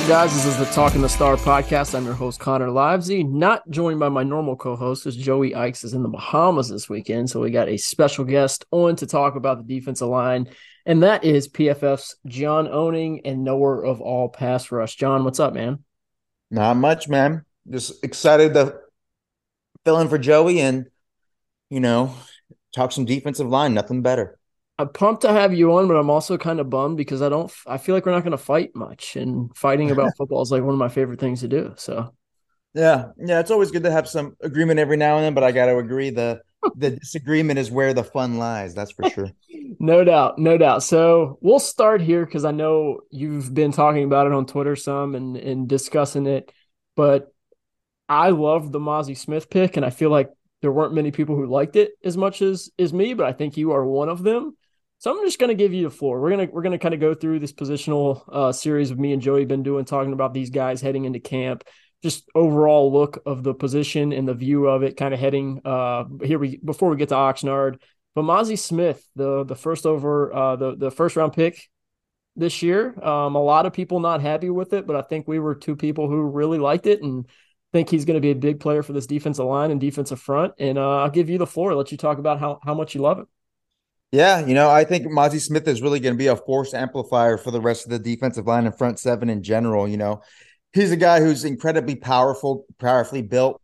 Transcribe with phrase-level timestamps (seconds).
[0.00, 0.32] up, guys?
[0.32, 1.94] This is the Talking the Star podcast.
[1.94, 3.28] I'm your host, Connor Livesay.
[3.28, 6.88] Not joined by my normal co host, as Joey Ickes is in the Bahamas this
[6.88, 7.28] weekend.
[7.28, 10.48] So we got a special guest on to talk about the defensive line,
[10.86, 14.96] and that is PFF's John Owning and knower of all pass rush.
[14.96, 15.84] John, what's up, man?
[16.50, 17.44] Not much, man.
[17.68, 18.76] Just excited to
[19.84, 20.86] fill in for Joey and,
[21.68, 22.14] you know,
[22.74, 23.74] talk some defensive line.
[23.74, 24.38] Nothing better.
[24.80, 27.52] I'm pumped to have you on, but I'm also kind of bummed because I don't.
[27.66, 30.62] I feel like we're not going to fight much, and fighting about football is like
[30.62, 31.74] one of my favorite things to do.
[31.76, 32.14] So,
[32.72, 35.52] yeah, yeah, it's always good to have some agreement every now and then, but I
[35.52, 36.40] got to agree the
[36.76, 38.74] the disagreement is where the fun lies.
[38.74, 39.30] That's for sure.
[39.78, 40.82] no doubt, no doubt.
[40.82, 45.14] So we'll start here because I know you've been talking about it on Twitter some
[45.14, 46.50] and and discussing it,
[46.96, 47.34] but
[48.08, 50.30] I love the Mazi Smith pick, and I feel like
[50.62, 53.58] there weren't many people who liked it as much as as me, but I think
[53.58, 54.56] you are one of them.
[55.00, 56.20] So I'm just going to give you the floor.
[56.20, 59.22] We're gonna we're gonna kind of go through this positional uh, series of me and
[59.22, 61.64] Joey been doing, talking about these guys heading into camp.
[62.02, 66.04] Just overall look of the position and the view of it, kind of heading uh,
[66.22, 66.38] here.
[66.38, 67.80] We before we get to Oxnard,
[68.14, 71.70] but Mazi Smith, the the first over uh, the the first round pick
[72.36, 72.94] this year.
[73.02, 75.76] Um, a lot of people not happy with it, but I think we were two
[75.76, 77.26] people who really liked it and
[77.72, 80.52] think he's going to be a big player for this defensive line and defensive front.
[80.58, 81.74] And uh, I'll give you the floor.
[81.74, 83.26] Let you talk about how how much you love it.
[84.12, 87.36] Yeah, you know, I think Mazi Smith is really going to be a force amplifier
[87.38, 89.86] for the rest of the defensive line and front seven in general.
[89.86, 90.22] You know,
[90.72, 93.62] he's a guy who's incredibly powerful, powerfully built.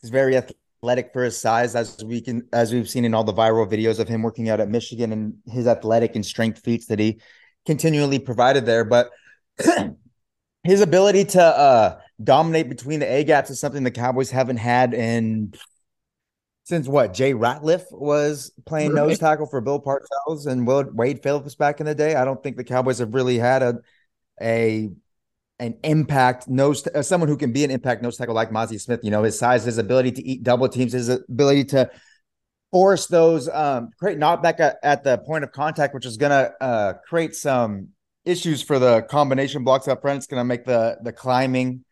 [0.00, 3.34] He's very athletic for his size, as we can, as we've seen in all the
[3.34, 7.00] viral videos of him working out at Michigan and his athletic and strength feats that
[7.00, 7.20] he
[7.66, 8.84] continually provided there.
[8.84, 9.10] But
[10.62, 14.94] his ability to uh, dominate between the A gaps is something the Cowboys haven't had
[14.94, 15.54] in
[16.68, 21.54] since what Jay Ratliff was playing nose tackle for Bill Parcells and Will Wade Phillips
[21.54, 22.14] back in the day.
[22.14, 23.78] I don't think the Cowboys have really had a
[24.42, 24.90] a
[25.58, 29.00] an impact nose uh, someone who can be an impact nose tackle like Mazi Smith.
[29.02, 31.90] You know his size, his ability to eat double teams, his ability to
[32.70, 36.52] force those um create knockback at, at the point of contact, which is going to
[36.62, 37.88] uh, create some
[38.26, 40.18] issues for the combination blocks up front.
[40.18, 41.86] It's going to make the the climbing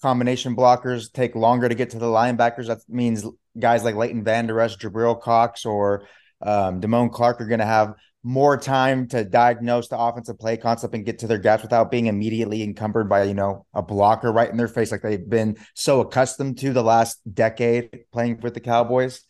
[0.00, 2.68] combination blockers take longer to get to the linebackers.
[2.68, 3.26] That means
[3.58, 6.06] guys like Leighton Vander Esch, Jabril Cox, or
[6.40, 10.94] um, Damone Clark are going to have more time to diagnose the offensive play concept
[10.94, 14.50] and get to their gaps without being immediately encumbered by you know a blocker right
[14.50, 18.60] in their face like they've been so accustomed to the last decade playing with the
[18.60, 19.22] Cowboys.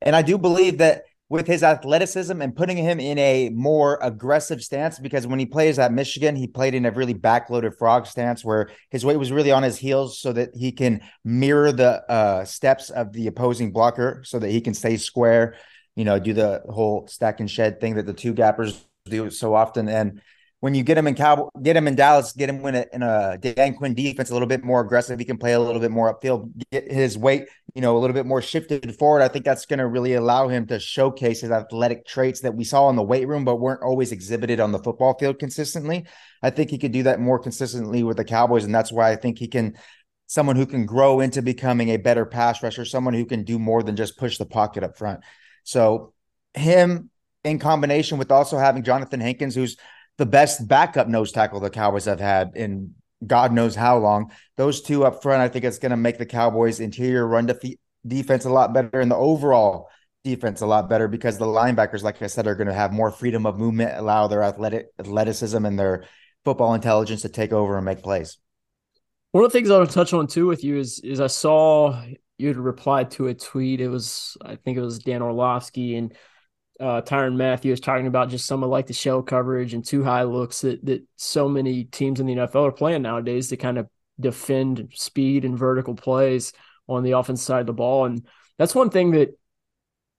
[0.00, 1.02] And I do believe that
[1.32, 5.78] with his athleticism and putting him in a more aggressive stance because when he plays
[5.78, 9.50] at Michigan, he played in a really backloaded frog stance where his weight was really
[9.50, 14.20] on his heels so that he can mirror the uh, steps of the opposing blocker
[14.26, 15.54] so that he can stay square,
[15.96, 19.54] you know, do the whole stack and shed thing that the two gappers do so
[19.54, 19.88] often.
[19.88, 20.20] And
[20.62, 23.02] when you get him in Cowboy, get him in Dallas, get him in a, in
[23.02, 25.18] a Dan Quinn defense a little bit more aggressive.
[25.18, 28.14] He can play a little bit more upfield, get his weight, you know, a little
[28.14, 29.22] bit more shifted forward.
[29.22, 32.62] I think that's going to really allow him to showcase his athletic traits that we
[32.62, 36.06] saw in the weight room, but weren't always exhibited on the football field consistently.
[36.44, 39.16] I think he could do that more consistently with the Cowboys, and that's why I
[39.16, 39.76] think he can
[40.28, 43.82] someone who can grow into becoming a better pass rusher, someone who can do more
[43.82, 45.20] than just push the pocket up front.
[45.64, 46.14] So
[46.54, 47.10] him
[47.42, 49.76] in combination with also having Jonathan Hankins, who's
[50.22, 52.94] the best backup nose tackle the Cowboys have had in
[53.26, 54.30] God knows how long.
[54.56, 57.74] Those two up front, I think it's going to make the Cowboys' interior run def-
[58.06, 59.88] defense a lot better and the overall
[60.22, 63.10] defense a lot better because the linebackers, like I said, are going to have more
[63.10, 66.04] freedom of movement, allow their athletic athleticism and their
[66.44, 68.38] football intelligence to take over and make plays.
[69.32, 71.26] One of the things I want to touch on too with you is is I
[71.26, 72.00] saw
[72.38, 73.80] you had replied to a tweet.
[73.80, 76.14] It was I think it was Dan Orlovsky and
[76.80, 80.24] uh, Tyrann Mathieu talking about just some of like the shell coverage and two high
[80.24, 83.88] looks that that so many teams in the NFL are playing nowadays to kind of
[84.18, 86.52] defend speed and vertical plays
[86.88, 88.06] on the offense side of the ball.
[88.06, 88.26] And
[88.58, 89.38] that's one thing that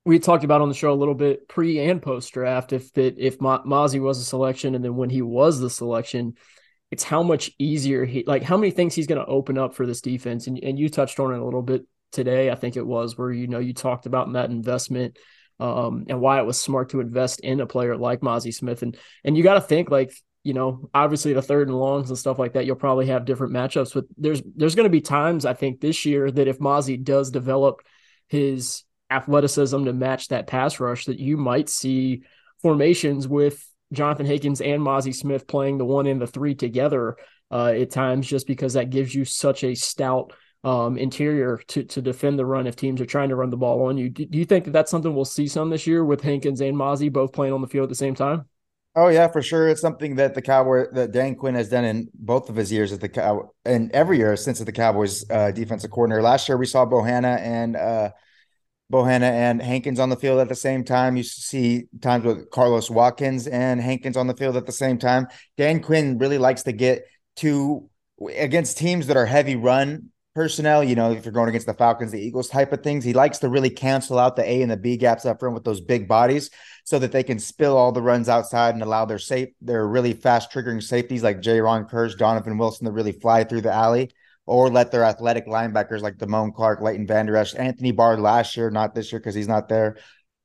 [0.05, 2.73] we talked about on the show a little bit pre and post draft.
[2.73, 6.35] If that if Ma- Mazi was a selection and then when he was the selection,
[6.91, 9.85] it's how much easier he like how many things he's going to open up for
[9.85, 10.47] this defense.
[10.47, 12.51] And and you touched on it a little bit today.
[12.51, 15.17] I think it was where you know you talked about that investment.
[15.59, 18.81] Um, and why it was smart to invest in a player like Mazi Smith.
[18.81, 20.13] And and you got to think like
[20.44, 23.53] you know, obviously the third and longs and stuff like that, you'll probably have different
[23.53, 23.94] matchups.
[23.94, 27.31] But there's there's going to be times I think this year that if Mazi does
[27.31, 27.81] develop
[28.27, 32.23] his athleticism to match that pass rush, that you might see
[32.61, 37.15] formations with Jonathan Hankins and Mazi Smith playing the one and the three together
[37.49, 40.33] uh, at times, just because that gives you such a stout
[40.63, 43.86] um, interior to to defend the run if teams are trying to run the ball
[43.88, 44.10] on you.
[44.10, 46.77] Do, do you think that that's something we'll see some this year with Hankins and
[46.77, 48.45] Mazi both playing on the field at the same time?
[48.95, 49.68] Oh yeah, for sure.
[49.69, 52.94] It's something that the Cowboy that Dan Quinn has done in both of his years
[52.94, 56.21] at the Cow and every year since the Cowboys uh, defensive coordinator.
[56.21, 58.12] Last year we saw Bohanna and uh,
[58.92, 61.18] Bohanna and Hankins on the field at the same time.
[61.18, 65.27] You see times with Carlos Watkins and Hankins on the field at the same time.
[65.57, 67.04] Dan Quinn really likes to get
[67.38, 67.89] to
[68.38, 72.12] against teams that are heavy run personnel, you know, if you're going against the Falcons,
[72.12, 74.77] the Eagles type of things, he likes to really cancel out the A and the
[74.77, 76.50] B gaps up front with those big bodies
[76.83, 80.13] so that they can spill all the runs outside and allow their safe, their really
[80.13, 84.12] fast triggering safeties like Jayron Kearse, Donovan Wilson to really fly through the alley.
[84.45, 88.69] Or let their athletic linebackers like Damone Clark, Leighton Vander Esch, Anthony Barr last year,
[88.69, 89.95] not this year because he's not there.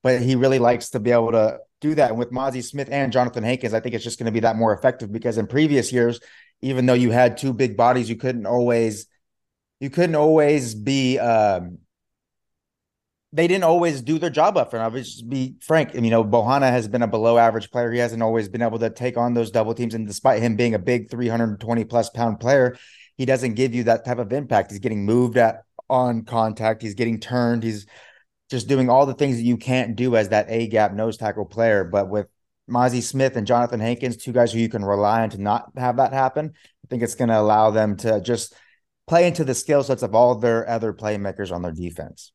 [0.04, 2.10] But he really likes to be able to do that.
[2.10, 4.54] And with Mazi Smith and Jonathan Hankins, I think it's just going to be that
[4.54, 6.20] more effective because in previous years,
[6.60, 9.06] even though you had two big bodies, you couldn't always
[9.80, 11.78] you couldn't always be um,
[13.32, 14.84] they didn't always do their job up front.
[14.84, 15.94] I'll just be frank.
[15.94, 17.92] You know, Bohanna has been a below average player.
[17.92, 19.94] He hasn't always been able to take on those double teams.
[19.94, 22.76] And despite him being a big 320 plus pound player,
[23.16, 24.70] he doesn't give you that type of impact.
[24.70, 26.82] He's getting moved at on contact.
[26.82, 27.62] He's getting turned.
[27.62, 27.86] He's
[28.50, 31.44] just doing all the things that you can't do as that A gap nose tackle
[31.44, 31.84] player.
[31.84, 32.28] But with
[32.68, 35.98] Mazi Smith and Jonathan Hankins, two guys who you can rely on to not have
[35.98, 38.54] that happen, I think it's going to allow them to just–
[39.08, 42.32] play into the skill sets of all their other playmakers on their defense.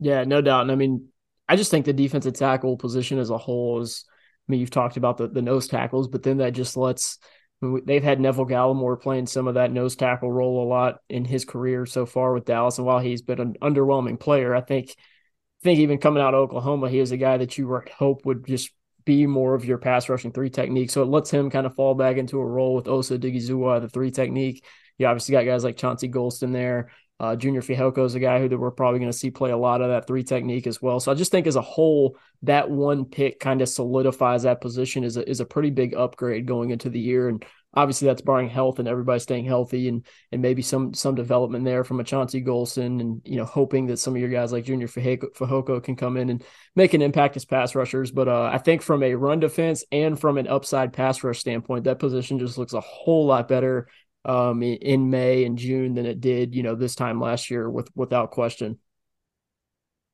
[0.00, 0.62] Yeah, no doubt.
[0.62, 1.08] And I mean,
[1.48, 4.04] I just think the defensive tackle position as a whole is.
[4.08, 7.18] I mean, you've talked about the, the nose tackles, but then that just lets.
[7.62, 10.98] I mean, they've had Neville Gallimore playing some of that nose tackle role a lot
[11.08, 14.60] in his career so far with Dallas, and while he's been an underwhelming player, I
[14.60, 17.88] think, I think even coming out of Oklahoma, he is a guy that you would
[17.88, 18.70] hope would just
[19.04, 20.90] be more of your pass rushing three technique.
[20.90, 23.88] So it lets him kind of fall back into a role with Osa Odighizuwa, the
[23.88, 24.64] three technique,
[24.98, 26.90] you obviously got guys like Chauncey Golston there.
[27.18, 29.80] Uh, Junior Fehoko is a guy who we're probably going to see play a lot
[29.80, 31.00] of that three technique as well.
[31.00, 35.02] So I just think as a whole, that one pick kind of solidifies that position
[35.02, 37.30] is a, is a pretty big upgrade going into the year.
[37.30, 37.42] And
[37.76, 41.84] obviously that's barring health and everybody staying healthy and and maybe some some development there
[41.84, 44.88] from a Chauncey Golston and you know hoping that some of your guys like Junior
[44.88, 46.42] Fehoko can come in and
[46.74, 48.10] make an impact as pass rushers.
[48.10, 51.84] But uh, I think from a run defense and from an upside pass rush standpoint,
[51.84, 53.88] that position just looks a whole lot better
[54.26, 57.88] um, in May and June than it did, you know, this time last year with
[57.94, 58.78] without question.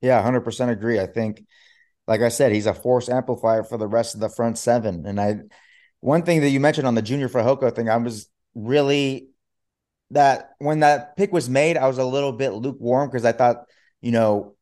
[0.03, 1.01] Yeah, 100% agree.
[1.01, 1.45] I think
[2.07, 5.07] like I said, he's a force amplifier for the rest of the front seven.
[5.07, 5.37] And I
[6.01, 9.29] one thing that you mentioned on the Junior Fehoko thing, I was really
[10.11, 13.65] that when that pick was made, I was a little bit lukewarm because I thought,
[14.03, 14.57] you know,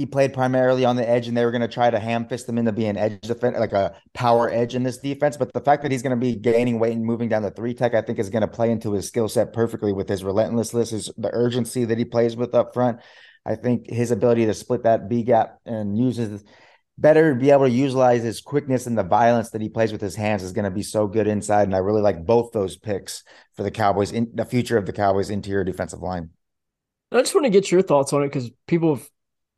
[0.00, 2.48] he played primarily on the edge, and they were going to try to ham fist
[2.48, 5.36] him into being edge defense, like a power edge in this defense.
[5.36, 7.74] But the fact that he's going to be gaining weight and moving down the three
[7.74, 10.88] tech, I think, is going to play into his skill set perfectly with his relentlessness,
[10.88, 13.00] his the urgency that he plays with up front.
[13.44, 16.44] I think his ability to split that B gap and uses
[16.96, 20.16] better be able to utilize his quickness and the violence that he plays with his
[20.16, 21.64] hands is going to be so good inside.
[21.64, 23.22] And I really like both those picks
[23.54, 26.30] for the Cowboys in the future of the Cowboys interior defensive line.
[27.12, 29.10] I just want to get your thoughts on it because people have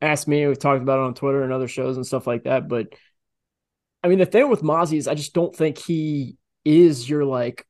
[0.03, 0.45] asked me.
[0.45, 2.67] We've talked about it on Twitter and other shows and stuff like that.
[2.67, 2.93] But
[4.03, 7.65] I mean, the thing with Mazi is I just don't think he is your like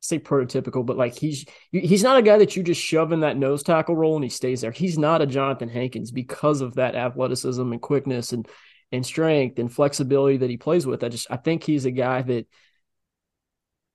[0.00, 3.36] say prototypical, but like he's he's not a guy that you just shove in that
[3.36, 4.70] nose tackle role and he stays there.
[4.70, 8.46] He's not a Jonathan Hankins because of that athleticism and quickness and
[8.92, 11.02] and strength and flexibility that he plays with.
[11.02, 12.46] I just I think he's a guy that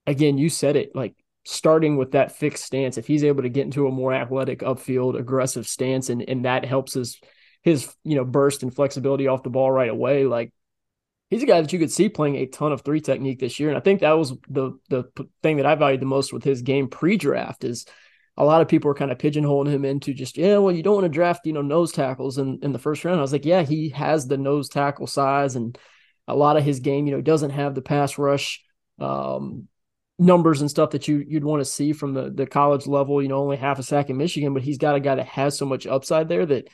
[0.08, 1.16] again, you said it, like
[1.50, 5.20] starting with that fixed stance, if he's able to get into a more athletic upfield,
[5.20, 7.20] aggressive stance, and and that helps his
[7.64, 10.54] his you know burst and flexibility off the ball right away, like
[11.30, 13.70] he's a guy that you could see playing a ton of three technique this year.
[13.70, 15.06] And I think that was the the
[15.42, 17.86] thing that I valued the most with his game pre-draft is
[18.38, 20.94] a lot of people were kind of pigeonholing him into just, yeah, well, you don't
[20.94, 23.20] want to draft, you know, nose tackles in, in the first round.
[23.20, 25.78] I was like, yeah, he has the nose tackle size and
[26.26, 28.64] a lot of his game, you know, doesn't have the pass rush
[28.98, 29.68] um,
[30.20, 33.30] numbers and stuff that you you'd want to see from the the college level, you
[33.30, 35.66] know, only half a sack in Michigan, but he's got a guy that has so
[35.66, 36.68] much upside there that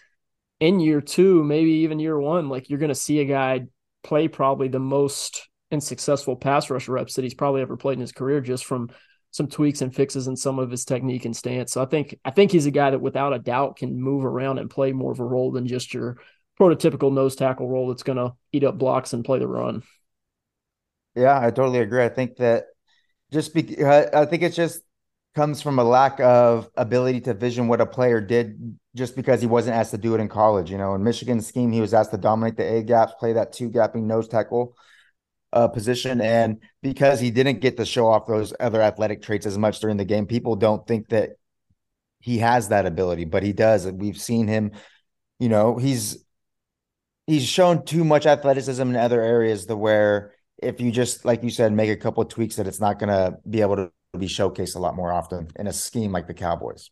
[0.59, 3.65] in year two, maybe even year one, like you're going to see a guy
[4.03, 8.01] play probably the most and successful pass rush reps that he's probably ever played in
[8.01, 8.89] his career just from
[9.31, 11.71] some tweaks and fixes in some of his technique and stance.
[11.73, 14.59] So I think I think he's a guy that without a doubt can move around
[14.59, 16.17] and play more of a role than just your
[16.59, 19.83] prototypical nose tackle role that's going to eat up blocks and play the run.
[21.15, 22.03] Yeah, I totally agree.
[22.03, 22.67] I think that
[23.31, 24.81] just be, I think it just
[25.35, 29.47] comes from a lack of ability to vision what a player did just because he
[29.47, 30.71] wasn't asked to do it in college.
[30.71, 33.51] You know, in Michigan's scheme, he was asked to dominate the A gaps, play that
[33.51, 34.75] two gapping nose tackle
[35.51, 36.21] uh, position.
[36.21, 39.97] And because he didn't get to show off those other athletic traits as much during
[39.97, 41.31] the game, people don't think that
[42.19, 43.85] he has that ability, but he does.
[43.85, 44.71] We've seen him,
[45.39, 46.23] you know, he's
[47.27, 51.49] he's shown too much athleticism in other areas the where if you just like you
[51.49, 54.27] said make a couple of tweaks that it's not going to be able to be
[54.27, 56.89] showcased a lot more often in a scheme like the Cowboys.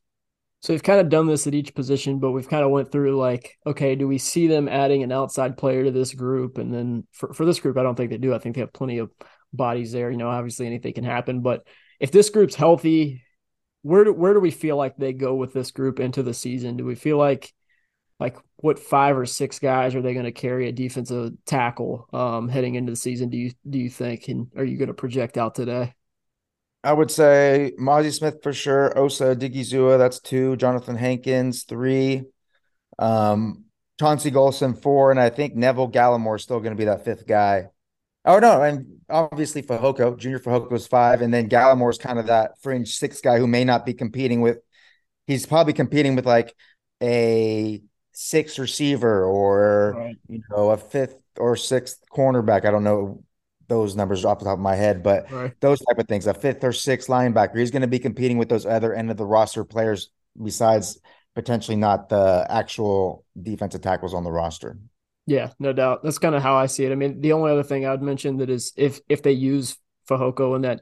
[0.62, 3.18] So we've kind of done this at each position, but we've kind of went through
[3.18, 6.58] like, okay, do we see them adding an outside player to this group?
[6.58, 8.34] And then for, for this group, I don't think they do.
[8.34, 9.12] I think they have plenty of
[9.52, 10.10] bodies there.
[10.10, 11.68] You know, obviously anything can happen, but
[12.00, 13.24] if this group's healthy,
[13.82, 16.78] where do where do we feel like they go with this group into the season?
[16.78, 17.54] Do we feel like
[18.24, 22.48] like what five or six guys are they going to carry a defensive tackle um,
[22.48, 23.30] heading into the season?
[23.30, 24.30] Do you do you think?
[24.30, 25.94] And are you going to project out today?
[26.86, 28.98] I would say Mazi Smith for sure.
[28.98, 30.56] Osa Odighizuwa, that's two.
[30.56, 32.24] Jonathan Hankins, three.
[32.98, 33.66] Um,
[34.00, 35.12] Chauncey Golston, four.
[35.12, 37.68] And I think Neville Gallimore is still going to be that fifth guy.
[38.26, 38.62] Oh, no.
[38.62, 40.42] And obviously Fehoko, Junior
[40.74, 41.22] is five.
[41.22, 44.42] And then Gallimore is kind of that fringe sixth guy who may not be competing
[44.42, 44.60] with,
[45.28, 46.54] he's probably competing with like
[47.02, 47.82] a
[48.14, 50.18] sixth receiver or, right.
[50.30, 52.66] you know, a fifth or sixth cornerback.
[52.66, 53.24] I don't know
[53.68, 55.54] those numbers off the top of my head, but right.
[55.60, 58.50] those type of things, a fifth or sixth linebacker, he's going to be competing with
[58.50, 60.10] those other end of the roster players
[60.42, 61.00] besides
[61.36, 64.78] potentially not the actual defensive tackles on the roster.
[65.26, 66.04] Yeah, no doubt.
[66.04, 66.92] That's kind of how I see it.
[66.92, 69.78] I mean, the only other thing I'd mention that is if if they use
[70.10, 70.82] Fehoko in that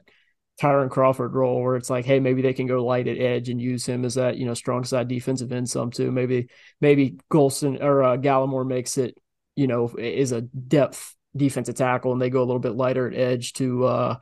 [0.60, 3.60] Tyrone Crawford role where it's like, hey, maybe they can go light at edge and
[3.60, 6.10] use him as that, you know, strong side defensive end some too.
[6.10, 6.48] Maybe
[6.80, 9.16] maybe Golston or uh, Gallimore makes it,
[9.56, 13.16] you know, is a depth defensive tackle and they go a little bit lighter at
[13.16, 14.16] edge to uh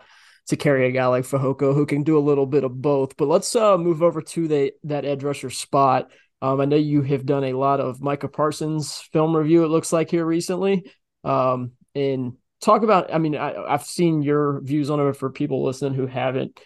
[0.47, 3.17] to carry a guy like Fehoko who can do a little bit of both.
[3.17, 6.11] But let's uh move over to the that edge rusher spot.
[6.43, 9.65] Um, I know you have done a lot of Micah Parsons film review.
[9.65, 10.91] It looks like here recently,
[11.23, 13.13] um, and talk about.
[13.13, 16.59] I mean, I, have seen your views on it for people listening who haven't.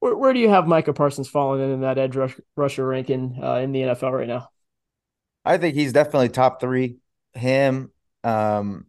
[0.00, 3.38] Where, where do you have Micah Parsons falling in, in that edge rush, rusher ranking
[3.42, 4.48] uh, in the NFL right now?
[5.44, 6.96] I think he's definitely top three.
[7.34, 7.90] Him,
[8.24, 8.86] um,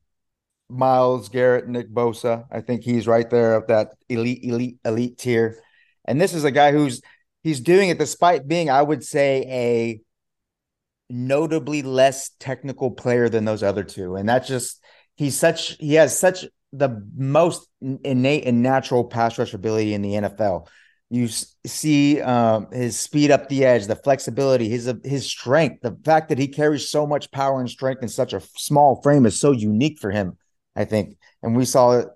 [0.69, 2.45] Myles Garrett, Nick Bosa.
[2.51, 5.57] I think he's right there of that elite, elite, elite tier.
[6.05, 7.01] And this is a guy who's
[7.43, 10.01] he's doing it despite being, I would say, a
[11.09, 14.15] notably less technical player than those other two.
[14.15, 14.83] And that's just
[15.19, 20.13] he's such he has such the most innate and natural pass rush ability in the
[20.13, 20.67] NFL.
[21.09, 21.27] You
[21.65, 26.38] see um, his speed up the edge, the flexibility, his his strength, the fact that
[26.38, 29.99] he carries so much power and strength in such a small frame is so unique
[29.99, 30.38] for him.
[30.75, 31.17] I think.
[31.43, 32.07] And we saw it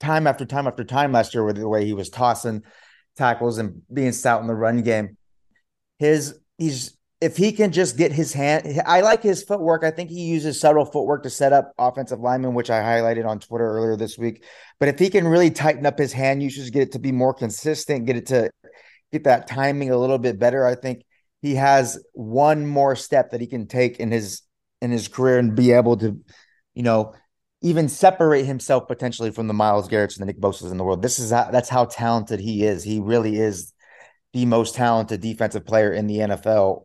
[0.00, 2.62] time after time after time last year with the way he was tossing
[3.16, 5.18] tackles and being stout in the run game.
[5.98, 6.93] His he's
[7.24, 9.82] if he can just get his hand, I like his footwork.
[9.82, 13.40] I think he uses subtle footwork to set up offensive linemen, which I highlighted on
[13.40, 14.44] Twitter earlier this week.
[14.78, 17.34] But if he can really tighten up his hand usage, get it to be more
[17.34, 18.50] consistent, get it to
[19.12, 21.02] get that timing a little bit better, I think
[21.40, 24.42] he has one more step that he can take in his
[24.80, 26.20] in his career and be able to
[26.74, 27.14] you know,
[27.62, 31.00] even separate himself potentially from the Myles Garrett's and the Nick Bosa's in the world.
[31.00, 32.82] This is how, that's how talented he is.
[32.82, 33.72] He really is
[34.32, 36.84] the most talented defensive player in the NFL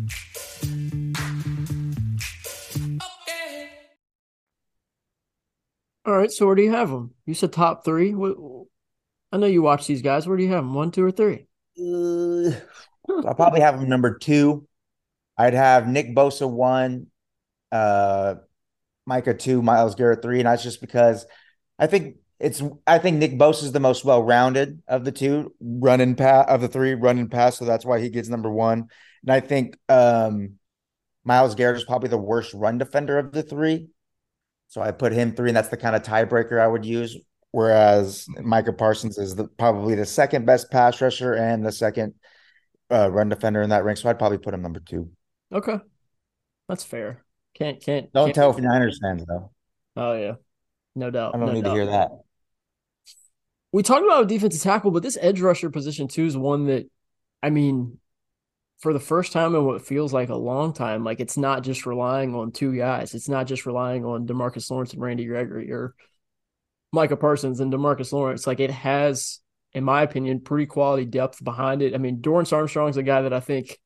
[6.11, 7.13] All right, so where do you have them?
[7.25, 8.13] You said top three.
[9.31, 10.27] I know you watch these guys.
[10.27, 10.73] Where do you have them?
[10.73, 11.47] One, two, or three?
[11.79, 12.51] Uh,
[13.25, 14.67] I'll probably have him number two.
[15.37, 17.07] I'd have Nick Bosa one,
[17.71, 18.35] uh,
[19.05, 21.25] Micah two, Myles Garrett three, and that's just because
[21.79, 25.55] I think it's I think Nick Bosa is the most well rounded of the two
[25.61, 28.89] running pass of the three running pass, so that's why he gets number one.
[29.23, 30.55] And I think um,
[31.23, 33.87] Myles Garrett is probably the worst run defender of the three,
[34.71, 37.17] so I put him three, and that's the kind of tiebreaker I would use.
[37.51, 42.13] Whereas Micah Parsons is the, probably the second best pass rusher and the second
[42.89, 45.11] uh, run defender in that rank, so I'd probably put him number two.
[45.51, 45.77] Okay,
[46.69, 47.25] that's fair.
[47.53, 49.51] Can't can't don't can't, tell Niners fans though.
[49.97, 50.35] Oh yeah,
[50.95, 51.35] no doubt.
[51.35, 51.73] I don't no need doubt.
[51.73, 52.11] to hear that.
[53.73, 56.89] We talked about defensive tackle, but this edge rusher position too is one that,
[57.43, 57.99] I mean,
[58.81, 61.85] for the first time in what feels like a long time, like it's not just
[61.85, 63.13] relying on two guys.
[63.13, 65.93] It's not just relying on Demarcus Lawrence and Randy Gregory or
[66.91, 68.47] Micah Parsons and Demarcus Lawrence.
[68.47, 69.39] Like it has,
[69.73, 71.93] in my opinion, pretty quality depth behind it.
[71.93, 73.77] I mean, Dorance Armstrong's a guy that I think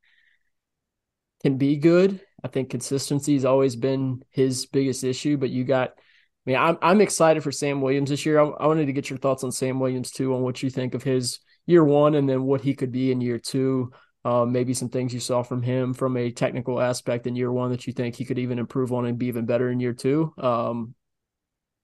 [1.44, 2.22] can be good.
[2.42, 6.78] I think consistency has always been his biggest issue, but you got I mean, I'm
[6.82, 8.40] I'm excited for Sam Williams this year.
[8.40, 10.94] I, I, wanted to get your thoughts on Sam Williams too, on what you think
[10.94, 13.92] of his year one, and then what he could be in year two.
[14.26, 17.70] Uh, maybe some things you saw from him from a technical aspect in year one
[17.70, 20.34] that you think he could even improve on and be even better in year two.
[20.40, 20.96] Um,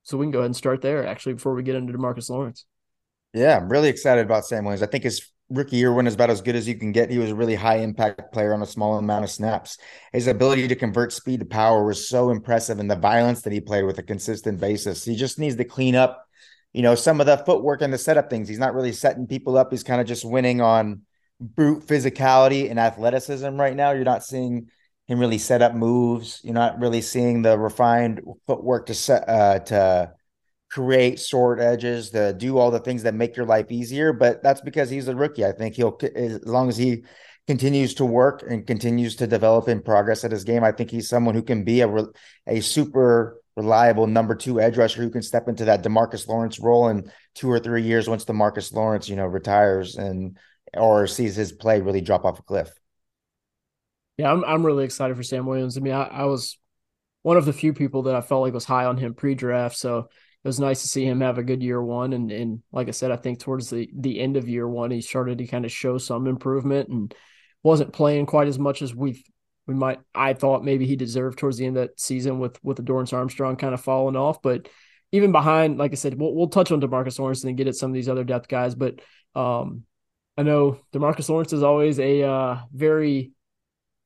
[0.01, 2.65] so we can go ahead and start there actually before we get into Demarcus Lawrence.
[3.35, 4.81] Yeah, I'm really excited about Sam Williams.
[4.81, 7.11] I think his rookie year win is about as good as you can get.
[7.11, 9.77] He was a really high impact player on a small amount of snaps.
[10.11, 13.61] His ability to convert speed to power was so impressive, and the violence that he
[13.61, 15.05] played with a consistent basis.
[15.05, 16.25] He just needs to clean up,
[16.73, 18.49] you know, some of the footwork and the setup things.
[18.49, 19.69] He's not really setting people up.
[19.69, 21.01] He's kind of just winning on
[21.41, 23.91] brute physicality and athleticism right now.
[23.91, 24.69] You're not seeing
[25.07, 26.39] him really set up moves.
[26.43, 30.13] You're not really seeing the refined footwork to set uh, to
[30.71, 34.13] create short edges, to do all the things that make your life easier.
[34.13, 35.45] But that's because he's a rookie.
[35.45, 37.03] I think he'll, as long as he
[37.47, 41.09] continues to work and continues to develop and progress at his game, I think he's
[41.09, 42.05] someone who can be a
[42.47, 46.87] a super reliable number two edge rusher who can step into that Demarcus Lawrence role
[46.87, 50.37] in two or three years once Demarcus Lawrence, you know, retires and
[50.75, 52.71] or sees his play really drop off a cliff.
[54.17, 55.77] Yeah, I'm I'm really excited for Sam Williams.
[55.77, 56.57] I mean, I, I was
[57.23, 60.09] one of the few people that I felt like was high on him pre-draft, so
[60.43, 62.13] it was nice to see him have a good year one.
[62.13, 65.01] And and like I said, I think towards the the end of year one, he
[65.01, 67.13] started to kind of show some improvement and
[67.63, 69.23] wasn't playing quite as much as we
[69.67, 72.77] we might I thought maybe he deserved towards the end of that season with with
[72.77, 74.41] the Dorance Armstrong kind of falling off.
[74.41, 74.67] But
[75.11, 77.91] even behind, like I said, we'll we'll touch on Demarcus Lawrence and get at some
[77.91, 78.75] of these other depth guys.
[78.75, 78.99] But
[79.35, 79.83] um,
[80.37, 83.33] I know Demarcus Lawrence is always a uh, very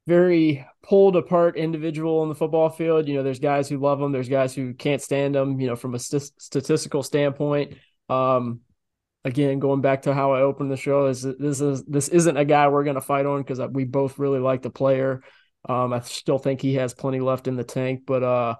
[0.08, 3.08] very pulled apart individual on the football field.
[3.08, 5.60] You know, there's guys who love him, there's guys who can't stand him.
[5.60, 7.76] You know, from a st- statistical standpoint.
[8.10, 8.62] Um,
[9.24, 12.46] again, going back to how I opened the show, is this is this isn't a
[12.46, 15.22] guy we're going to fight on because we both really like the player.
[15.68, 18.56] Um, I still think he has plenty left in the tank, but uh,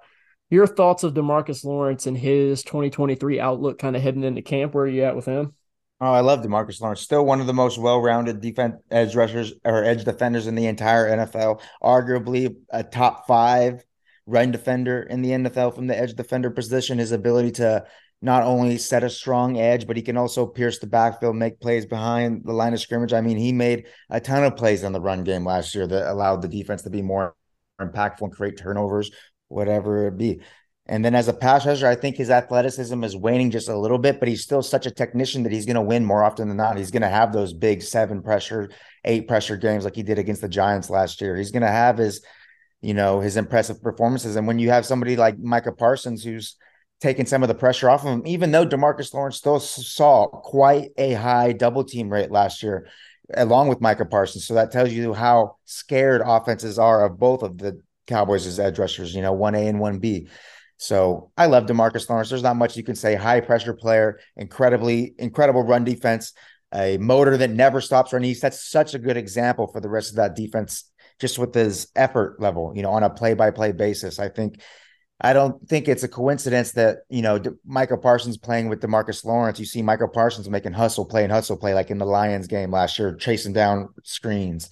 [0.50, 4.74] your thoughts of Demarcus Lawrence and his 2023 outlook, kind of heading into camp.
[4.74, 5.54] Where are you at with him?
[5.98, 7.00] Oh, I love Demarcus Lawrence.
[7.00, 11.08] Still one of the most well-rounded defense edge rushers or edge defenders in the entire
[11.08, 11.62] NFL.
[11.82, 13.82] Arguably a top five
[14.26, 16.98] run defender in the NFL from the edge defender position.
[16.98, 17.86] His ability to
[18.20, 21.86] not only set a strong edge, but he can also pierce the backfield, make plays
[21.86, 23.14] behind the line of scrimmage.
[23.14, 26.10] I mean, he made a ton of plays in the run game last year that
[26.10, 27.34] allowed the defense to be more
[27.80, 29.10] impactful and create turnovers,
[29.48, 30.40] whatever it be.
[30.88, 33.98] And then as a pass rusher, I think his athleticism is waning just a little
[33.98, 36.56] bit, but he's still such a technician that he's going to win more often than
[36.56, 36.76] not.
[36.76, 38.70] He's going to have those big seven pressure,
[39.04, 41.36] eight pressure games like he did against the Giants last year.
[41.36, 42.24] He's going to have his,
[42.82, 44.36] you know, his impressive performances.
[44.36, 46.54] And when you have somebody like Micah Parsons who's
[47.00, 50.90] taking some of the pressure off of him, even though Demarcus Lawrence still saw quite
[50.96, 52.86] a high double team rate last year,
[53.34, 54.46] along with Micah Parsons.
[54.46, 59.14] So that tells you how scared offenses are of both of the Cowboys edge rushers,
[59.14, 60.28] you know, 1A and 1B.
[60.78, 62.28] So I love Demarcus Lawrence.
[62.28, 63.14] There's not much you can say.
[63.14, 66.32] High pressure player, incredibly incredible run defense,
[66.74, 68.34] a motor that never stops running.
[68.34, 72.40] Sets such a good example for the rest of that defense, just with his effort
[72.40, 74.18] level, you know, on a play by play basis.
[74.18, 74.60] I think.
[75.18, 79.24] I don't think it's a coincidence that you know De- Michael Parsons playing with Demarcus
[79.24, 79.58] Lawrence.
[79.58, 82.70] You see Michael Parsons making hustle play and hustle play like in the Lions game
[82.70, 84.68] last year, chasing down screens.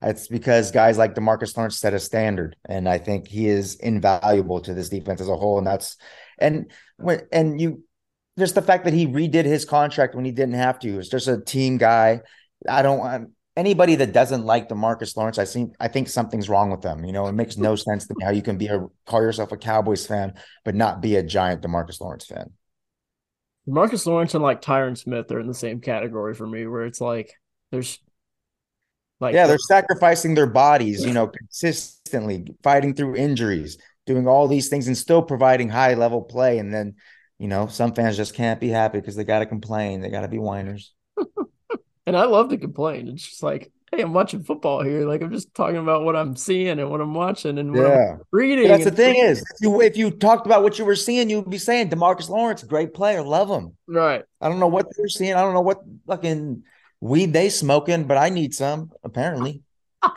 [0.00, 4.60] It's because guys like Demarcus Lawrence set a standard, and I think he is invaluable
[4.60, 5.58] to this defense as a whole.
[5.58, 5.96] And that's
[6.38, 7.82] and when and you
[8.38, 10.98] just the fact that he redid his contract when he didn't have to.
[10.98, 12.20] It's just a team guy.
[12.68, 15.38] I don't want anybody that doesn't like Demarcus Lawrence.
[15.38, 17.04] I think I think something's wrong with them.
[17.04, 19.50] You know, it makes no sense to me how you can be a call yourself
[19.50, 20.34] a Cowboys fan
[20.64, 22.52] but not be a giant Demarcus Lawrence fan.
[23.66, 27.00] Marcus Lawrence and like Tyron Smith are in the same category for me, where it's
[27.00, 27.34] like
[27.70, 27.98] there's
[29.20, 34.68] Like yeah, they're sacrificing their bodies, you know, consistently fighting through injuries, doing all these
[34.68, 36.58] things and still providing high level play.
[36.58, 36.94] And then,
[37.38, 40.00] you know, some fans just can't be happy because they got to complain.
[40.00, 40.92] They got to be whiners.
[42.06, 43.08] and I love to complain.
[43.08, 45.06] It's just like, hey, I'm watching football here.
[45.08, 48.12] Like I'm just talking about what I'm seeing and what I'm watching and what yeah.
[48.12, 48.68] I'm reading.
[48.68, 51.28] But that's the thing is, if you, if you talked about what you were seeing,
[51.28, 53.76] you'd be saying Demarcus Lawrence, great player, love him.
[53.88, 54.22] Right.
[54.40, 55.34] I don't know what they're seeing.
[55.34, 56.62] I don't know what fucking
[57.00, 59.62] weed they smoking, but I need some apparently.
[60.02, 60.12] I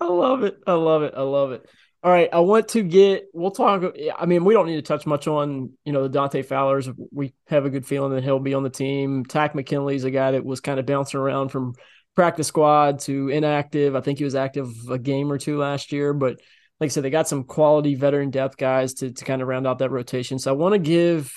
[0.00, 0.58] love it.
[0.66, 1.14] I love it.
[1.16, 1.68] I love it.
[2.02, 3.24] All right, I want to get.
[3.32, 3.96] We'll talk.
[4.16, 6.88] I mean, we don't need to touch much on you know the Dante Fowlers.
[7.10, 9.24] We have a good feeling that he'll be on the team.
[9.24, 11.74] Takk McKinley's a guy that was kind of bouncing around from
[12.14, 13.96] practice squad to inactive.
[13.96, 16.40] I think he was active a game or two last year, but
[16.78, 19.66] like I said, they got some quality veteran depth guys to to kind of round
[19.66, 20.38] out that rotation.
[20.38, 21.32] So I want to give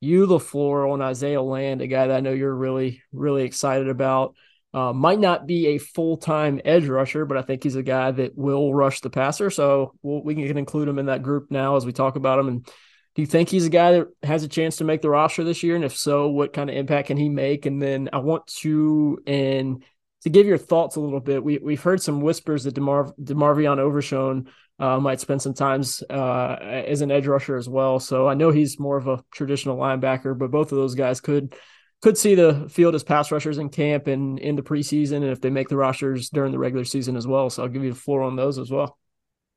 [0.00, 3.88] you the floor on Isaiah Land, a guy that I know you're really really excited
[3.88, 4.34] about.
[4.74, 8.10] Uh, might not be a full time edge rusher, but I think he's a guy
[8.10, 9.48] that will rush the passer.
[9.48, 12.48] So we'll, we can include him in that group now as we talk about him.
[12.48, 12.66] And
[13.14, 15.62] do you think he's a guy that has a chance to make the roster this
[15.62, 15.76] year?
[15.76, 17.64] And if so, what kind of impact can he make?
[17.64, 19.82] And then I want to and
[20.24, 21.42] to give your thoughts a little bit.
[21.42, 26.56] We we've heard some whispers that Demar DeMarvion Overshown uh, might spend some times uh,
[26.60, 27.98] as an edge rusher as well.
[27.98, 31.54] So I know he's more of a traditional linebacker, but both of those guys could
[32.02, 35.40] could see the field as pass rushers in camp and in the preseason, and if
[35.40, 37.48] they make the rosters during the regular season as well.
[37.48, 38.98] So I'll give you the floor on those as well.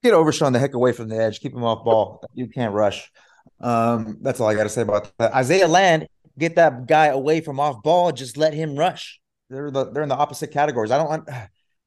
[0.03, 1.41] Get Overshown the heck away from the edge.
[1.41, 2.23] Keep him off ball.
[2.33, 3.11] You can't rush.
[3.59, 5.33] Um, that's all I got to say about that.
[5.33, 8.13] Isaiah Land, get that guy away from off ball.
[8.13, 9.19] Just let him rush.
[9.49, 10.91] They're the they're in the opposite categories.
[10.91, 11.09] I don't.
[11.09, 11.29] want.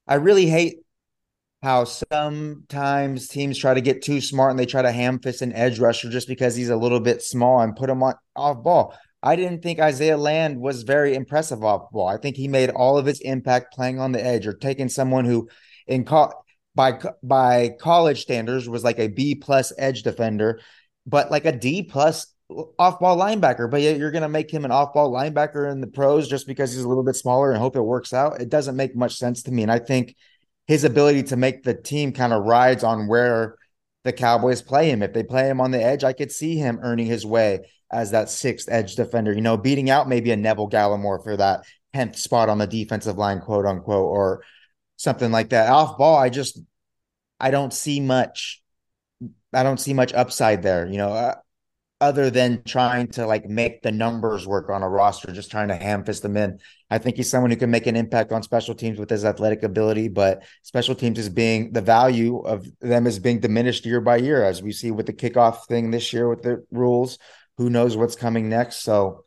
[0.06, 0.78] I really hate
[1.62, 5.52] how sometimes teams try to get too smart and they try to ham fist an
[5.52, 8.94] edge rusher just because he's a little bit small and put him on off ball.
[9.22, 12.08] I didn't think Isaiah Land was very impressive off ball.
[12.08, 15.24] I think he made all of his impact playing on the edge or taking someone
[15.24, 15.48] who
[15.86, 16.32] in co-
[16.74, 20.60] by by college standards was like a B plus edge defender,
[21.06, 22.26] but like a D plus
[22.76, 23.70] off ball linebacker.
[23.70, 26.48] But yet you're going to make him an off ball linebacker in the pros just
[26.48, 28.40] because he's a little bit smaller and hope it works out.
[28.40, 29.62] It doesn't make much sense to me.
[29.62, 30.16] And I think
[30.66, 33.56] his ability to make the team kind of rides on where
[34.04, 35.02] the Cowboys play him.
[35.02, 38.10] If they play him on the edge, I could see him earning his way as
[38.12, 42.16] that sixth edge defender, you know, beating out maybe a Neville Gallimore for that 10th
[42.16, 44.42] spot on the defensive line, quote unquote, or
[44.96, 45.68] something like that.
[45.68, 46.58] Off ball, I just,
[47.38, 48.62] I don't see much.
[49.52, 51.34] I don't see much upside there, you know, uh,
[52.02, 55.76] other than trying to like make the numbers work on a roster, just trying to
[55.76, 56.58] ham fist them in.
[56.90, 59.62] I think he's someone who can make an impact on special teams with his athletic
[59.62, 64.16] ability, but special teams is being the value of them is being diminished year by
[64.16, 67.18] year, as we see with the kickoff thing this year with the rules
[67.56, 68.82] who knows what's coming next?
[68.82, 69.24] So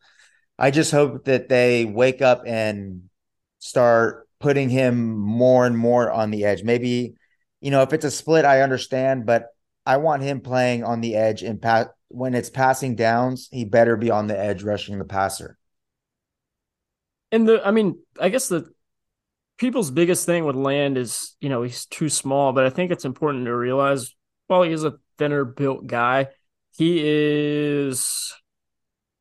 [0.59, 3.03] I just hope that they wake up and
[3.59, 6.61] start putting him more and more on the edge.
[6.63, 7.15] Maybe,
[7.61, 9.47] you know, if it's a split, I understand, but
[9.85, 13.97] I want him playing on the edge and pa- when it's passing downs, he better
[13.97, 15.57] be on the edge rushing the passer.
[17.31, 18.69] And the, I mean, I guess the
[19.57, 23.05] people's biggest thing with Land is, you know, he's too small, but I think it's
[23.05, 24.15] important to realize
[24.47, 26.27] while he is a thinner built guy,
[26.77, 28.33] he is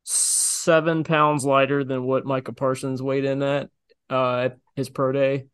[0.03, 3.69] seven pounds lighter than what Micah Parsons weighed in at
[4.09, 5.45] uh, his pro day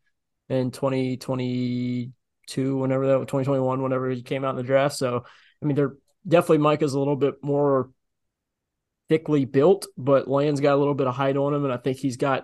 [0.48, 4.96] in 2022, whenever that 2021, whenever he came out in the draft.
[4.96, 5.24] So,
[5.62, 5.94] I mean, they're
[6.26, 7.90] definitely Mike is a little bit more
[9.08, 11.98] thickly built, but Land's got a little bit of height on him, and I think
[11.98, 12.42] he's got.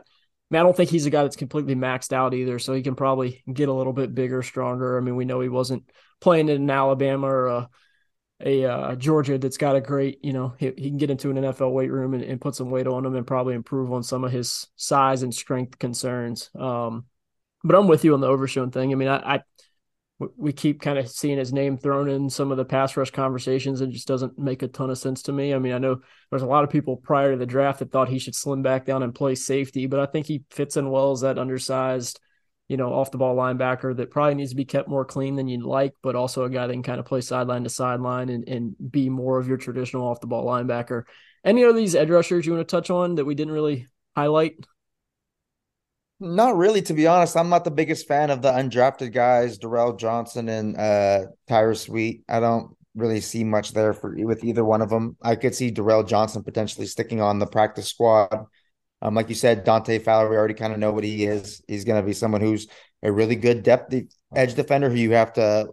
[0.51, 2.83] I, mean, I don't think he's a guy that's completely maxed out either, so he
[2.83, 4.97] can probably get a little bit bigger, stronger.
[4.97, 7.69] I mean, we know he wasn't playing in Alabama or a
[8.41, 11.37] a uh, Georgia that's got a great, you know, he, he, can get into an
[11.37, 14.23] NFL weight room and, and, put some weight on him and probably improve on some
[14.23, 16.49] of his size and strength concerns.
[16.57, 17.07] Um,
[17.65, 18.93] but I'm with you on the Overshown thing.
[18.93, 19.41] I mean, I, I
[20.37, 23.81] we keep kind of seeing his name thrown in some of the pass rush conversations.
[23.81, 25.55] It just doesn't make a ton of sense to me.
[25.55, 26.01] I mean, I know
[26.31, 28.85] there's a lot of people prior to the draft that thought he should slim back
[28.85, 32.21] down and play safety, but I think he fits in well as that undersized
[32.69, 35.49] you know, off the ball linebacker that probably needs to be kept more clean than
[35.49, 38.47] you'd like, but also a guy that can kind of play sideline to sideline and,
[38.47, 41.05] and be more of your traditional off the ball linebacker.
[41.45, 44.57] Any of these edge rushers you want to touch on that we didn't really highlight?
[46.21, 47.37] Not really, to be honest.
[47.37, 52.25] I'm not the biggest fan of the undrafted guys, Darrell Johnson and uh Tyrus Wheat.
[52.29, 55.17] I don't really see much there for with either one of them.
[55.23, 58.47] I could see Darrell Johnson potentially sticking on the practice squad
[59.01, 61.63] um, like you said, Dante Fowler, we already kind of know what he is.
[61.69, 62.67] He's going to be someone who's
[63.03, 63.95] a really good depth
[64.35, 65.69] edge defender who you have to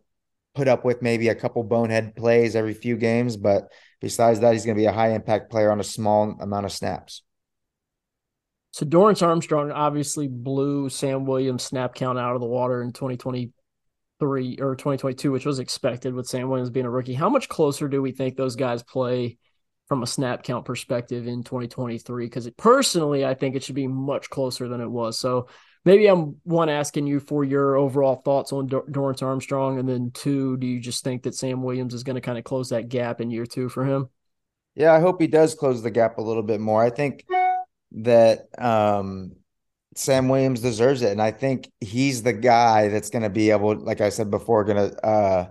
[0.54, 3.36] put up with maybe a couple bonehead plays every few games.
[3.36, 6.66] But besides that, he's going to be a high impact player on a small amount
[6.66, 7.24] of snaps.
[8.76, 14.58] So Dorance Armstrong obviously blew Sam Williams snap count out of the water in 2023
[14.60, 17.14] or 2022, which was expected with Sam Williams being a rookie.
[17.14, 19.38] How much closer do we think those guys play
[19.88, 22.26] from a snap count perspective in 2023?
[22.26, 25.18] Because personally, I think it should be much closer than it was.
[25.18, 25.48] So
[25.86, 30.12] maybe I'm one asking you for your overall thoughts on Dor- Dorance Armstrong, and then
[30.14, 32.90] two, do you just think that Sam Williams is going to kind of close that
[32.90, 34.10] gap in year two for him?
[34.76, 36.84] Yeah, I hope he does close the gap a little bit more.
[36.84, 37.24] I think
[37.92, 39.34] that um,
[39.96, 43.76] Sam Williams deserves it, and I think he's the guy that's going to be able,
[43.76, 45.48] like I said before, going to uh,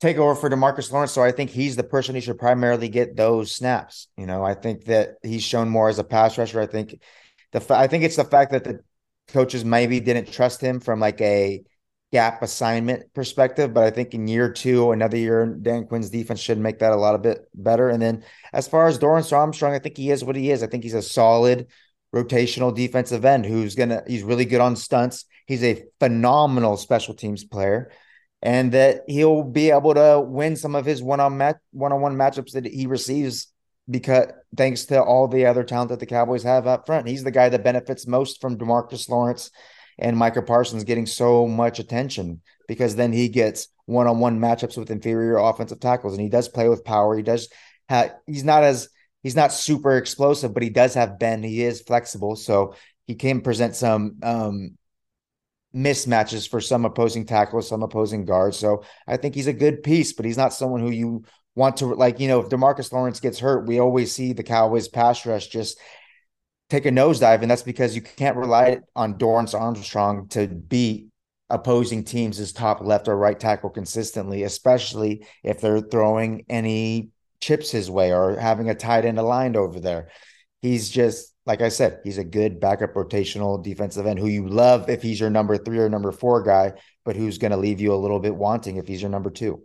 [0.00, 1.12] take over for Demarcus Lawrence.
[1.12, 4.08] So I think he's the person he should primarily get those snaps.
[4.16, 6.60] You know, I think that he's shown more as a pass rusher.
[6.60, 7.00] I think
[7.52, 8.80] the I think it's the fact that the
[9.28, 11.62] coaches maybe didn't trust him from like a
[12.12, 13.72] gap assignment perspective.
[13.72, 16.96] But I think in year two, another year, Dan Quinn's defense should make that a
[16.96, 17.88] lot of bit better.
[17.88, 20.62] And then as far as Dorance Armstrong, I think he is what he is.
[20.62, 21.68] I think he's a solid
[22.14, 25.24] rotational defensive end who's gonna he's really good on stunts.
[25.46, 27.90] He's a phenomenal special teams player.
[28.44, 32.66] And that he'll be able to win some of his one-on match one-on-one matchups that
[32.66, 33.48] he receives
[33.88, 37.08] because thanks to all the other talent that the Cowboys have up front.
[37.08, 39.50] He's the guy that benefits most from Demarcus Lawrence
[39.98, 45.36] and Micah Parsons getting so much attention because then he gets one-on-one matchups with inferior
[45.36, 47.16] offensive tackles and he does play with power.
[47.16, 47.48] He does
[47.88, 48.88] have he's not as
[49.22, 51.44] he's not super explosive, but he does have bend.
[51.44, 52.74] He is flexible, so
[53.06, 54.78] he can present some um,
[55.74, 58.56] mismatches for some opposing tackles, some opposing guards.
[58.56, 61.24] So I think he's a good piece, but he's not someone who you
[61.54, 62.20] want to like.
[62.20, 65.78] You know, if Demarcus Lawrence gets hurt, we always see the Cowboys pass rush just
[66.72, 71.08] take a nosedive, and that's because you can't rely on Dorance Armstrong to beat
[71.50, 77.70] opposing teams as top left or right tackle consistently, especially if they're throwing any chips
[77.70, 80.08] his way or having a tight end aligned over there.
[80.62, 84.88] He's just like I said, he's a good backup rotational defensive end who you love
[84.88, 87.92] if he's your number three or number four guy, but who's going to leave you
[87.92, 89.60] a little bit wanting if he's your number two.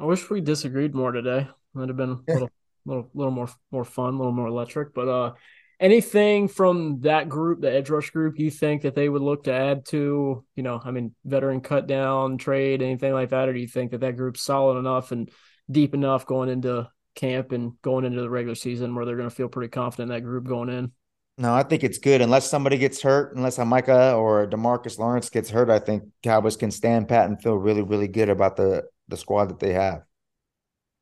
[0.00, 1.48] I wish we disagreed more today.
[1.74, 2.50] would have been a little,
[2.86, 4.94] little, little more, more fun, a little more electric.
[4.94, 5.32] But uh,
[5.80, 9.52] anything from that group, the edge rush group, you think that they would look to
[9.52, 13.48] add to, you know, I mean, veteran cut down, trade, anything like that?
[13.48, 15.30] Or do you think that that group's solid enough and
[15.70, 19.34] deep enough going into camp and going into the regular season where they're going to
[19.34, 20.92] feel pretty confident that group going in?
[21.36, 22.20] No, I think it's good.
[22.20, 26.70] Unless somebody gets hurt, unless Micah or Demarcus Lawrence gets hurt, I think Cowboys can
[26.70, 30.02] stand pat and feel really, really good about the the squad that they have.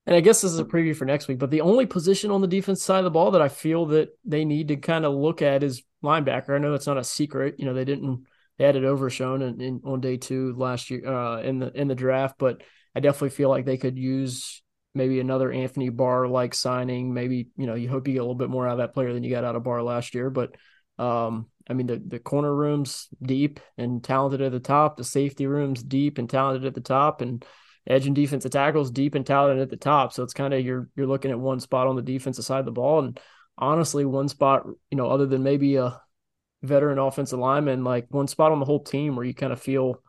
[0.07, 2.41] And I guess this is a preview for next week, but the only position on
[2.41, 5.15] the defense side of the ball that I feel that they need to kind of
[5.15, 6.51] look at is linebacker.
[6.51, 7.55] I know it's not a secret.
[7.59, 8.25] You know, they didn't
[8.59, 11.89] they had it overshown in, in on day two last year uh, in the in
[11.89, 12.63] the draft, but
[12.95, 14.63] I definitely feel like they could use
[14.95, 17.15] maybe another Anthony Barr like signing.
[17.15, 19.13] Maybe, you know, you hope you get a little bit more out of that player
[19.13, 20.31] than you got out of Barr last year.
[20.31, 20.57] But
[20.99, 25.47] um, I mean the the corner rooms deep and talented at the top, the safety
[25.47, 27.45] rooms deep and talented at the top, and
[27.87, 30.13] edge and defensive tackles deep and talented at the top.
[30.13, 32.65] So it's kind of you're you're looking at one spot on the defensive side of
[32.67, 33.19] the ball, and
[33.59, 36.01] honestly, one spot you know other than maybe a
[36.63, 40.01] veteran offensive lineman, like one spot on the whole team where you kind of feel,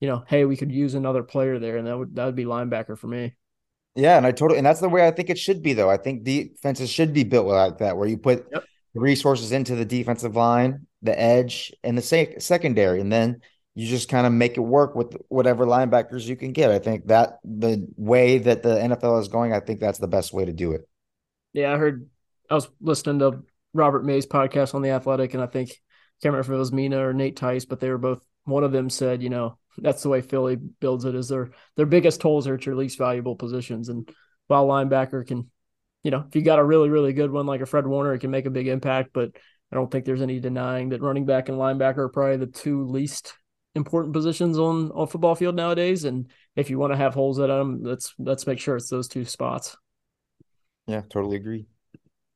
[0.00, 2.44] you know, hey, we could use another player there, and that would that would be
[2.44, 3.34] linebacker for me.
[3.94, 5.90] Yeah, and I totally and that's the way I think it should be though.
[5.90, 8.64] I think defenses should be built like that, where you put yep.
[8.94, 13.40] resources into the defensive line, the edge, and the sec- secondary, and then
[13.78, 16.72] you just kind of make it work with whatever linebackers you can get.
[16.72, 20.32] I think that the way that the NFL is going, I think that's the best
[20.32, 20.80] way to do it.
[21.52, 22.10] Yeah, I heard
[22.50, 25.74] I was listening to Robert Mays' podcast on the Athletic, and I think I
[26.20, 28.20] can't remember if it was Mina or Nate Tice, but they were both.
[28.46, 31.14] One of them said, you know, that's the way Philly builds it.
[31.14, 34.10] Is their their biggest holes are at your least valuable positions, and
[34.48, 35.52] while linebacker can,
[36.02, 38.18] you know, if you got a really really good one like a Fred Warner, it
[38.18, 39.10] can make a big impact.
[39.12, 39.36] But
[39.70, 42.84] I don't think there's any denying that running back and linebacker are probably the two
[42.84, 43.34] least
[43.78, 46.04] important positions on on football field nowadays.
[46.04, 49.08] And if you want to have holes at them, let's let's make sure it's those
[49.08, 49.76] two spots.
[50.86, 51.66] Yeah, totally agree.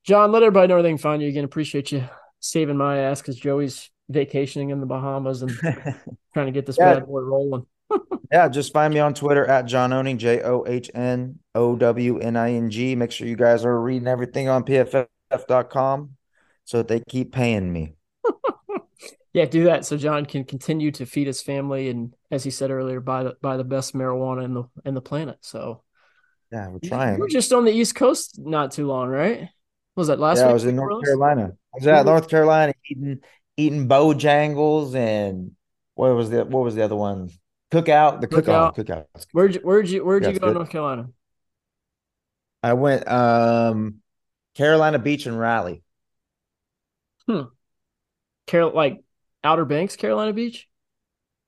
[0.04, 1.44] John, let everybody know where they can find you again.
[1.44, 2.08] Appreciate you
[2.40, 5.50] saving my ass because Joey's vacationing in the Bahamas and
[6.34, 6.94] trying to get this yeah.
[6.94, 7.66] bad boy rolling.
[8.32, 12.18] yeah, just find me on Twitter at John Owning, J O H N O W
[12.18, 12.96] N I N G.
[12.96, 16.16] Make sure you guys are reading everything on pff.com
[16.64, 17.94] so that they keep paying me
[19.32, 22.70] yeah, do that so John can continue to feed his family and, as he said
[22.70, 25.38] earlier, buy the buy the best marijuana in the in the planet.
[25.40, 25.82] So
[26.50, 27.14] yeah, we're trying.
[27.14, 29.40] You were just on the East Coast not too long, right?
[29.40, 30.50] What was that last yeah, week?
[30.50, 31.52] I was in North Carolina.
[31.74, 33.20] I was at North Carolina eating
[33.56, 35.52] eating Bojangles and
[35.94, 37.30] what was the what was the other one?
[37.70, 39.06] Cookout, the cookout, cookout.
[39.14, 39.26] cookout.
[39.32, 41.08] Where'd you where'd you where'd you go in North Carolina?
[42.62, 43.96] I went um
[44.54, 45.82] Carolina Beach and Raleigh.
[47.26, 47.44] Hmm.
[48.46, 49.02] Carol, like
[49.44, 50.68] Outer Banks, Carolina Beach.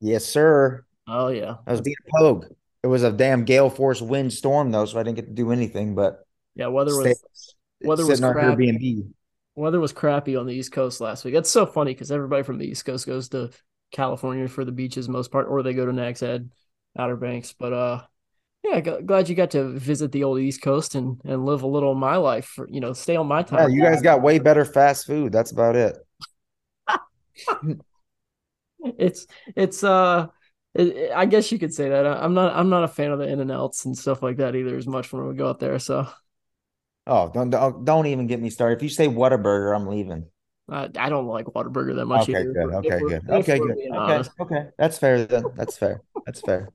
[0.00, 0.84] Yes, sir.
[1.06, 2.46] Oh yeah, I was being a pogue.
[2.82, 5.52] It was a damn gale force wind storm though, so I didn't get to do
[5.52, 5.94] anything.
[5.94, 8.72] But yeah, weather was weather was crappy.
[8.72, 9.12] Airbnb.
[9.56, 11.34] Weather was crappy on the East Coast last week.
[11.34, 13.50] That's so funny because everybody from the East Coast goes to
[13.92, 16.50] California for the beaches most part, or they go to Nags Head,
[16.98, 17.54] Outer Banks.
[17.56, 18.02] But uh,
[18.64, 21.92] yeah, glad you got to visit the old East Coast and and live a little
[21.92, 22.46] of my life.
[22.46, 23.70] For, you know, stay on my time.
[23.70, 25.32] Yeah, you guys got way better fast food.
[25.32, 25.96] That's about it.
[28.98, 30.28] it's it's uh
[30.74, 32.06] it, I guess you could say that.
[32.06, 34.86] I'm not I'm not a fan of the In-N-Outs and stuff like that either as
[34.86, 35.78] much when we go out there.
[35.78, 36.08] So
[37.06, 37.50] Oh, don't
[37.84, 38.76] don't even get me started.
[38.76, 40.26] If you say Whataburger, I'm leaving.
[40.70, 42.28] I, I don't like Whataburger that much.
[42.28, 42.74] Okay, either, good.
[42.74, 43.30] Okay, good.
[43.30, 43.78] Okay, good.
[43.92, 44.68] Okay, okay.
[44.78, 45.44] That's fair then.
[45.54, 46.00] That's fair.
[46.24, 46.70] That's fair.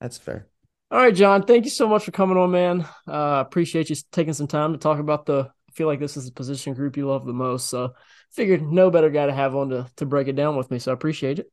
[0.00, 0.46] That's fair.
[0.90, 1.44] All right, John.
[1.44, 2.86] Thank you so much for coming on, man.
[3.08, 5.50] Uh, appreciate you taking some time to talk about the.
[5.68, 7.70] I feel like this is the position group you love the most.
[7.70, 7.94] So,
[8.32, 10.78] figured no better guy to have on to to break it down with me.
[10.78, 11.50] So, I appreciate it.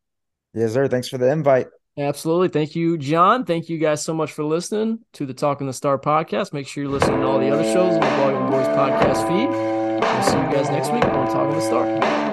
[0.54, 0.88] Yes, sir.
[0.88, 1.68] Thanks for the invite.
[1.98, 2.48] Absolutely.
[2.48, 3.46] Thank you, John.
[3.46, 6.54] Thank you guys so much for listening to the Talking the Star podcast.
[6.54, 9.50] Make sure you're listening to all the other shows on the Volume Boys podcast feed.
[9.50, 12.29] We'll see you guys next week on Talking the Star.